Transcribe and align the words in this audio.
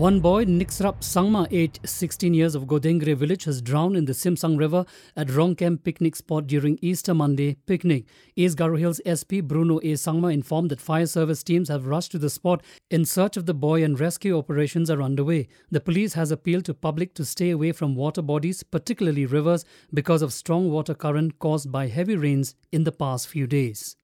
One 0.00 0.20
boy, 0.20 0.46
Nixrap 0.46 1.00
Sangma, 1.02 1.46
aged 1.50 1.80
16 1.84 2.32
years 2.32 2.54
of 2.54 2.62
Godengre 2.62 3.14
village, 3.14 3.44
has 3.44 3.60
drowned 3.60 3.98
in 3.98 4.06
the 4.06 4.14
Simsang 4.14 4.58
River 4.58 4.86
at 5.14 5.26
Rongkem 5.26 5.84
picnic 5.84 6.16
spot 6.16 6.46
during 6.46 6.78
Easter 6.80 7.12
Monday 7.12 7.58
picnic. 7.66 8.06
East 8.34 8.56
Garo 8.56 8.78
Hills 8.78 9.02
SP 9.04 9.44
Bruno 9.44 9.76
A. 9.80 9.92
Sangma 10.00 10.32
informed 10.32 10.70
that 10.70 10.80
fire 10.80 11.04
service 11.04 11.42
teams 11.42 11.68
have 11.68 11.84
rushed 11.84 12.12
to 12.12 12.18
the 12.18 12.30
spot 12.30 12.62
in 12.90 13.04
search 13.04 13.36
of 13.36 13.44
the 13.44 13.52
boy 13.52 13.84
and 13.84 14.00
rescue 14.00 14.38
operations 14.38 14.88
are 14.88 15.02
underway. 15.02 15.48
The 15.70 15.82
police 15.82 16.14
has 16.14 16.30
appealed 16.30 16.64
to 16.64 16.72
public 16.72 17.12
to 17.16 17.26
stay 17.26 17.50
away 17.50 17.72
from 17.72 17.94
water 17.94 18.22
bodies, 18.22 18.62
particularly 18.62 19.26
rivers, 19.26 19.66
because 19.92 20.22
of 20.22 20.32
strong 20.32 20.70
water 20.70 20.94
current 20.94 21.38
caused 21.40 21.70
by 21.70 21.88
heavy 21.88 22.16
rains 22.16 22.54
in 22.72 22.84
the 22.84 22.92
past 22.92 23.28
few 23.28 23.46
days. 23.46 23.96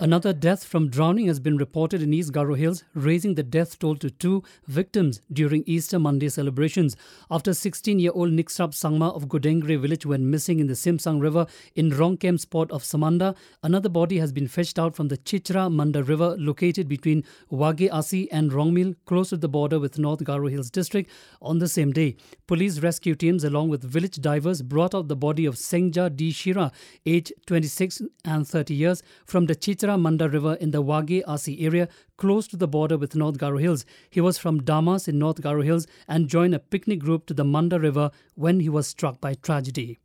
Another 0.00 0.32
death 0.32 0.62
from 0.62 0.90
drowning 0.90 1.26
has 1.26 1.40
been 1.40 1.56
reported 1.56 2.02
in 2.02 2.14
East 2.14 2.32
Garo 2.32 2.56
Hills, 2.56 2.84
raising 2.94 3.34
the 3.34 3.42
death 3.42 3.80
toll 3.80 3.96
to 3.96 4.10
two 4.10 4.44
victims 4.68 5.20
during 5.32 5.64
Easter 5.66 5.98
Monday 5.98 6.28
celebrations. 6.28 6.94
After 7.32 7.52
16 7.52 7.98
year 7.98 8.12
old 8.14 8.30
Niksrap 8.30 8.74
Sangma 8.74 9.12
of 9.16 9.26
Godengre 9.26 9.76
village 9.76 10.06
went 10.06 10.22
missing 10.22 10.60
in 10.60 10.68
the 10.68 10.74
Simsang 10.74 11.20
River 11.20 11.48
in 11.74 11.90
Rongkem 11.90 12.38
spot 12.38 12.70
of 12.70 12.84
Samanda, 12.84 13.34
another 13.64 13.88
body 13.88 14.18
has 14.18 14.30
been 14.30 14.46
fetched 14.46 14.78
out 14.78 14.94
from 14.94 15.08
the 15.08 15.18
Chichra 15.18 15.68
Manda 15.68 16.04
River 16.04 16.36
located 16.38 16.86
between 16.86 17.24
Wage 17.50 17.88
Asi 17.90 18.30
and 18.30 18.52
Rongmil, 18.52 18.94
close 19.04 19.30
to 19.30 19.36
the 19.36 19.48
border 19.48 19.80
with 19.80 19.98
North 19.98 20.20
Garo 20.20 20.48
Hills 20.48 20.70
district, 20.70 21.10
on 21.42 21.58
the 21.58 21.68
same 21.68 21.90
day. 21.90 22.14
Police 22.46 22.78
rescue 22.78 23.16
teams, 23.16 23.42
along 23.42 23.68
with 23.68 23.82
village 23.82 24.20
divers, 24.20 24.62
brought 24.62 24.94
out 24.94 25.08
the 25.08 25.16
body 25.16 25.44
of 25.44 25.56
Sengja 25.56 26.14
D. 26.14 26.30
Shira, 26.30 26.70
aged 27.04 27.32
26 27.46 28.02
and 28.24 28.46
30 28.46 28.74
years, 28.74 29.02
from 29.26 29.46
the 29.46 29.56
Chichra 29.88 29.98
Manda 29.98 30.28
River 30.28 30.54
in 30.54 30.70
the 30.70 30.82
Wage 30.82 31.22
Asi 31.26 31.64
area 31.64 31.88
close 32.18 32.46
to 32.48 32.56
the 32.58 32.68
border 32.68 32.98
with 32.98 33.16
North 33.16 33.38
Garo 33.38 33.58
Hills. 33.58 33.86
He 34.10 34.20
was 34.20 34.36
from 34.36 34.62
Damas 34.62 35.08
in 35.08 35.18
North 35.18 35.40
Garo 35.40 35.64
Hills 35.64 35.86
and 36.06 36.28
joined 36.28 36.54
a 36.54 36.58
picnic 36.58 36.98
group 36.98 37.24
to 37.26 37.34
the 37.34 37.44
Manda 37.44 37.80
River 37.80 38.10
when 38.34 38.60
he 38.60 38.68
was 38.68 38.86
struck 38.86 39.18
by 39.18 39.32
tragedy. 39.34 39.98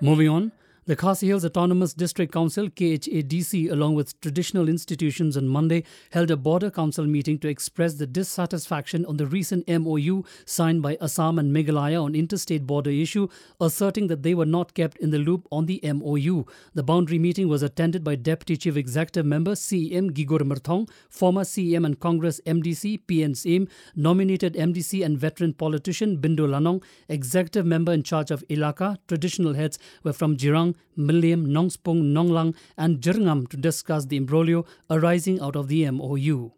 Moving 0.00 0.28
on, 0.28 0.52
the 0.86 0.94
Khasi 0.94 1.28
Hills 1.28 1.46
Autonomous 1.46 1.94
District 1.94 2.30
Council, 2.30 2.68
KHADC, 2.68 3.72
along 3.72 3.94
with 3.94 4.20
traditional 4.20 4.68
institutions 4.68 5.34
on 5.34 5.48
Monday, 5.48 5.82
held 6.10 6.30
a 6.30 6.36
border 6.36 6.70
council 6.70 7.06
meeting 7.06 7.38
to 7.38 7.48
express 7.48 7.94
the 7.94 8.06
dissatisfaction 8.06 9.06
on 9.06 9.16
the 9.16 9.24
recent 9.24 9.66
MOU 9.66 10.24
signed 10.44 10.82
by 10.82 10.98
Assam 11.00 11.38
and 11.38 11.56
Meghalaya 11.56 12.02
on 12.02 12.14
interstate 12.14 12.66
border 12.66 12.90
issue, 12.90 13.28
asserting 13.62 14.08
that 14.08 14.22
they 14.22 14.34
were 14.34 14.44
not 14.44 14.74
kept 14.74 14.98
in 14.98 15.10
the 15.10 15.18
loop 15.18 15.48
on 15.50 15.64
the 15.64 15.80
MOU. 15.82 16.44
The 16.74 16.82
boundary 16.82 17.18
meeting 17.18 17.48
was 17.48 17.62
attended 17.62 18.04
by 18.04 18.16
Deputy 18.16 18.54
Chief 18.58 18.76
Executive 18.76 19.24
Member 19.24 19.52
CEM 19.52 20.10
Gigor 20.10 20.42
Merthong, 20.42 20.90
former 21.08 21.44
CEM 21.44 21.86
and 21.86 21.98
Congress 21.98 22.42
MDC 22.44 23.00
PN 23.06 23.30
Syiem, 23.30 23.70
nominated 23.96 24.52
MDC 24.52 25.02
and 25.02 25.16
veteran 25.16 25.54
politician 25.54 26.18
Bindo 26.18 26.46
Lanong, 26.46 26.82
Executive 27.08 27.64
Member 27.64 27.92
in 27.92 28.02
charge 28.02 28.30
of 28.30 28.44
Ilaka. 28.50 28.98
Traditional 29.08 29.54
heads 29.54 29.78
were 30.02 30.12
from 30.12 30.36
Jirang, 30.36 30.73
Mylliem, 30.96 31.46
Nongspong, 31.46 32.12
Nonglang, 32.12 32.54
and 32.76 33.00
Jirngam 33.00 33.48
to 33.48 33.56
discuss 33.56 34.06
the 34.06 34.16
imbroglio 34.16 34.64
arising 34.90 35.40
out 35.40 35.56
of 35.56 35.68
the 35.68 35.90
MOU. 35.90 36.52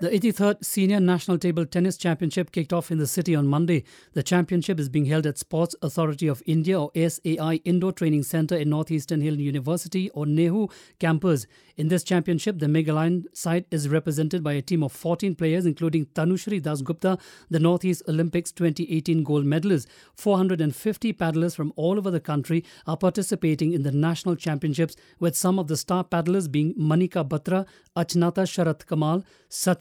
The 0.00 0.10
83rd 0.10 0.64
Senior 0.64 0.98
National 0.98 1.38
Table 1.38 1.64
Tennis 1.64 1.96
Championship 1.96 2.50
kicked 2.50 2.72
off 2.72 2.90
in 2.90 2.98
the 2.98 3.06
city 3.06 3.36
on 3.36 3.46
Monday. 3.46 3.84
The 4.12 4.24
championship 4.24 4.80
is 4.80 4.88
being 4.88 5.04
held 5.04 5.24
at 5.24 5.38
Sports 5.38 5.76
Authority 5.82 6.26
of 6.26 6.42
India 6.46 6.80
or 6.80 6.90
SAI 6.96 7.60
Indoor 7.64 7.92
Training 7.92 8.24
Centre 8.24 8.56
in 8.56 8.70
Northeastern 8.70 9.20
Hill 9.20 9.38
University 9.38 10.10
or 10.10 10.26
NEHU 10.26 10.72
campus. 10.98 11.46
In 11.76 11.88
this 11.88 12.02
championship, 12.02 12.58
the 12.58 12.66
Meghalayan 12.66 13.24
side 13.36 13.66
is 13.70 13.88
represented 13.88 14.42
by 14.42 14.54
a 14.54 14.62
team 14.62 14.82
of 14.82 14.90
14 14.90 15.36
players, 15.36 15.64
including 15.64 16.06
Tanushri 16.06 16.60
Dasgupta, 16.60 17.20
the 17.48 17.60
Northeast 17.60 18.02
Olympics 18.08 18.50
2018 18.50 19.22
gold 19.22 19.44
medalist. 19.44 19.88
450 20.16 21.12
paddlers 21.12 21.54
from 21.54 21.72
all 21.76 21.98
over 21.98 22.10
the 22.10 22.20
country 22.20 22.64
are 22.88 22.96
participating 22.96 23.72
in 23.72 23.84
the 23.84 23.92
national 23.92 24.34
championships, 24.34 24.96
with 25.20 25.36
some 25.36 25.58
of 25.58 25.68
the 25.68 25.76
star 25.76 26.02
paddlers 26.02 26.48
being 26.48 26.74
Manika 26.74 27.26
Batra, 27.26 27.64
Achanta 27.96 28.42
Sharat 28.42 28.86
Kamal, 28.86 29.24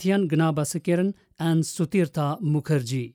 Satyan 0.03 0.27
Gnanasekaran, 0.27 1.13
and 1.39 1.63
Sutirtha 1.63 2.41
Mukherjee. 2.41 3.13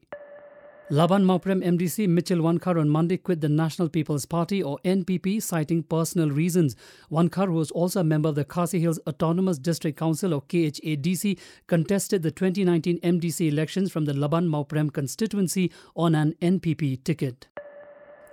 Laban 0.90 1.22
Mawprem 1.22 1.62
MDC 1.62 2.08
Mitchell 2.08 2.38
Wankhar 2.38 2.80
on 2.80 2.88
Monday 2.88 3.18
quit 3.18 3.42
the 3.42 3.48
National 3.48 3.90
People's 3.90 4.24
Party 4.24 4.62
or 4.62 4.78
NPP 4.86 5.42
citing 5.42 5.82
personal 5.82 6.30
reasons. 6.30 6.76
Wankhar, 7.12 7.46
who 7.46 7.52
was 7.52 7.70
also 7.72 8.00
a 8.00 8.04
member 8.04 8.30
of 8.30 8.36
the 8.36 8.44
Khasi 8.44 8.80
Hills 8.80 8.98
Autonomous 9.06 9.58
District 9.58 9.98
Council 9.98 10.32
or 10.32 10.40
KHADC, 10.40 11.38
contested 11.66 12.22
the 12.22 12.30
2019 12.30 13.00
MDC 13.00 13.48
elections 13.48 13.92
from 13.92 14.06
the 14.06 14.14
Laban 14.14 14.48
Mawprem 14.48 14.90
constituency 14.90 15.70
on 15.94 16.14
an 16.14 16.34
NPP 16.40 17.04
ticket. 17.04 17.48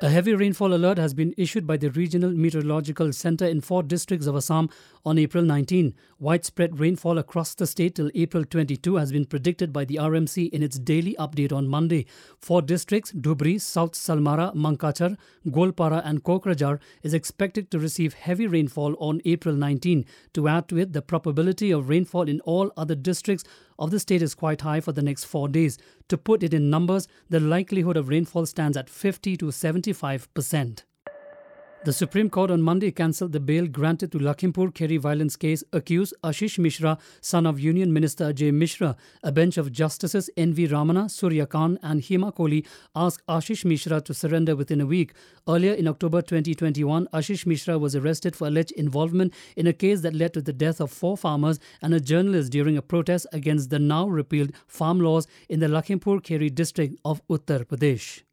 A 0.01 0.09
heavy 0.09 0.35
rainfall 0.35 0.73
alert 0.73 0.97
has 0.97 1.13
been 1.13 1.33
issued 1.37 1.65
by 1.65 1.77
the 1.77 1.89
Regional 1.89 2.29
Meteorological 2.29 3.13
Center 3.13 3.45
in 3.45 3.61
four 3.61 3.81
districts 3.81 4.27
of 4.27 4.35
Assam 4.35 4.69
on 5.05 5.17
April 5.17 5.41
19. 5.41 5.95
Widespread 6.19 6.81
rainfall 6.81 7.17
across 7.17 7.55
the 7.55 7.65
state 7.65 7.95
till 7.95 8.11
April 8.13 8.43
22 8.43 8.97
has 8.97 9.13
been 9.13 9.23
predicted 9.23 9.71
by 9.71 9.85
the 9.85 9.95
RMC 9.95 10.49
in 10.49 10.61
its 10.61 10.77
daily 10.77 11.15
update 11.17 11.53
on 11.53 11.69
Monday. 11.69 12.05
Four 12.39 12.61
districts, 12.61 13.13
Dhubri, 13.13 13.59
South 13.59 13.93
Salmara, 13.93 14.53
Mankachar, 14.53 15.15
Goalpara, 15.47 16.01
and 16.03 16.25
Kokrajar, 16.25 16.81
is 17.01 17.13
expected 17.13 17.71
to 17.71 17.79
receive 17.79 18.15
heavy 18.15 18.47
rainfall 18.47 18.97
on 18.99 19.21
April 19.23 19.55
19. 19.55 20.03
To 20.33 20.49
add 20.49 20.67
to 20.67 20.77
it, 20.77 20.91
the 20.91 21.01
probability 21.01 21.71
of 21.71 21.87
rainfall 21.87 22.27
in 22.27 22.41
all 22.41 22.69
other 22.75 22.95
districts 22.95 23.45
of 23.77 23.91
the 23.91 23.99
state 23.99 24.21
is 24.21 24.35
quite 24.35 24.61
high 24.61 24.79
for 24.79 24.91
the 24.91 25.01
next 25.01 25.25
four 25.25 25.47
days. 25.47 25.77
To 26.09 26.17
put 26.17 26.43
it 26.43 26.53
in 26.53 26.69
numbers, 26.69 27.07
the 27.29 27.39
likelihood 27.39 27.97
of 27.97 28.09
rainfall 28.09 28.45
stands 28.45 28.77
at 28.77 28.89
50 28.89 29.37
to 29.37 29.51
75 29.51 30.33
percent. 30.33 30.85
The 31.85 31.93
Supreme 31.93 32.31
Court 32.31 32.49
on 32.49 32.63
Monday 32.63 32.89
cancelled 32.89 33.31
the 33.31 33.39
bail 33.39 33.67
granted 33.67 34.11
to 34.13 34.17
Lakhimpur 34.17 34.73
Kheri 34.73 34.99
violence 34.99 35.35
case 35.35 35.63
accused 35.71 36.15
Ashish 36.23 36.57
Mishra, 36.57 36.97
son 37.21 37.45
of 37.45 37.59
Union 37.59 37.93
Minister 37.93 38.33
Ajay 38.33 38.51
Mishra. 38.51 38.95
A 39.21 39.31
bench 39.31 39.55
of 39.57 39.71
Justices 39.71 40.27
N.V. 40.35 40.69
Ramana, 40.69 41.11
Surya 41.11 41.45
Kant, 41.45 41.77
and 41.83 42.01
Hema 42.01 42.35
Kohli 42.35 42.65
asked 42.95 43.23
Ashish 43.27 43.63
Mishra 43.65 44.01
to 44.01 44.15
surrender 44.15 44.55
within 44.55 44.81
a 44.81 44.87
week. 44.87 45.13
Earlier 45.47 45.73
in 45.73 45.87
October 45.87 46.23
2021, 46.23 47.07
Ashish 47.13 47.45
Mishra 47.45 47.77
was 47.77 47.95
arrested 47.95 48.35
for 48.35 48.47
alleged 48.47 48.71
involvement 48.71 49.31
in 49.55 49.67
a 49.67 49.73
case 49.73 50.01
that 50.01 50.15
led 50.15 50.33
to 50.33 50.41
the 50.41 50.53
death 50.53 50.81
of 50.81 50.89
four 50.89 51.15
farmers 51.15 51.59
and 51.83 51.93
a 51.93 51.99
journalist 51.99 52.51
during 52.51 52.77
a 52.77 52.81
protest 52.81 53.27
against 53.31 53.69
the 53.69 53.77
now 53.77 54.07
repealed 54.07 54.53
farm 54.65 54.99
laws 54.99 55.27
in 55.49 55.59
the 55.59 55.67
Lakhimpur 55.67 56.19
Kheri 56.23 56.49
district 56.49 56.95
of 57.05 57.21
Uttar 57.27 57.63
Pradesh. 57.63 58.24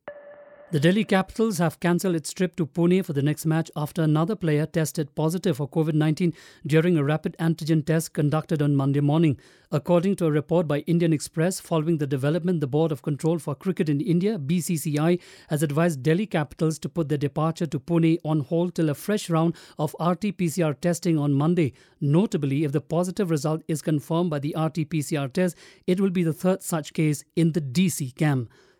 The 0.72 0.80
Delhi 0.80 1.04
Capitals 1.04 1.58
have 1.58 1.80
cancelled 1.80 2.14
its 2.14 2.32
trip 2.32 2.56
to 2.56 2.64
Pune 2.64 3.04
for 3.04 3.12
the 3.12 3.20
next 3.20 3.44
match 3.44 3.70
after 3.76 4.00
another 4.00 4.34
player 4.34 4.64
tested 4.64 5.14
positive 5.14 5.58
for 5.58 5.68
COVID 5.68 5.92
19 5.92 6.32
during 6.66 6.96
a 6.96 7.04
rapid 7.04 7.36
antigen 7.38 7.84
test 7.84 8.14
conducted 8.14 8.62
on 8.62 8.74
Monday 8.74 9.00
morning. 9.00 9.38
According 9.70 10.16
to 10.16 10.24
a 10.24 10.30
report 10.30 10.66
by 10.66 10.78
Indian 10.86 11.12
Express, 11.12 11.60
following 11.60 11.98
the 11.98 12.06
development, 12.06 12.62
the 12.62 12.66
Board 12.66 12.90
of 12.90 13.02
Control 13.02 13.38
for 13.38 13.54
Cricket 13.54 13.90
in 13.90 14.00
India, 14.00 14.38
BCCI, 14.38 15.20
has 15.50 15.62
advised 15.62 16.02
Delhi 16.02 16.24
Capitals 16.24 16.78
to 16.78 16.88
put 16.88 17.10
their 17.10 17.18
departure 17.18 17.66
to 17.66 17.78
Pune 17.78 18.16
on 18.24 18.40
hold 18.40 18.74
till 18.74 18.88
a 18.88 18.94
fresh 18.94 19.28
round 19.28 19.54
of 19.78 19.94
RT 20.00 20.38
PCR 20.38 20.80
testing 20.80 21.18
on 21.18 21.34
Monday. 21.34 21.74
Notably, 22.00 22.64
if 22.64 22.72
the 22.72 22.80
positive 22.80 23.28
result 23.28 23.62
is 23.68 23.82
confirmed 23.82 24.30
by 24.30 24.38
the 24.38 24.54
RT 24.56 24.88
PCR 24.88 25.30
test, 25.30 25.54
it 25.86 26.00
will 26.00 26.08
be 26.08 26.22
the 26.22 26.32
third 26.32 26.62
such 26.62 26.94
case 26.94 27.24
in 27.36 27.52
the 27.52 27.60
DC 27.60 28.16
camp. 28.16 28.50